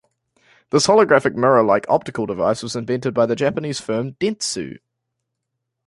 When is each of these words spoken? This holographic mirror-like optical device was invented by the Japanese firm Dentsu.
This 0.71 0.87
holographic 0.87 1.35
mirror-like 1.35 1.85
optical 1.87 2.25
device 2.25 2.63
was 2.63 2.75
invented 2.75 3.13
by 3.13 3.27
the 3.27 3.35
Japanese 3.35 3.79
firm 3.79 4.13
Dentsu. 4.13 4.79